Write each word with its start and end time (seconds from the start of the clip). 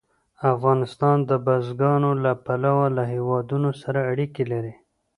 افغانستان 0.53 1.17
د 1.29 1.31
بزګانو 1.45 2.11
له 2.23 2.31
پلوه 2.45 2.87
له 2.97 3.03
هېوادونو 3.13 3.69
سره 3.81 3.99
اړیکې 4.11 4.43
لري. 4.51 4.73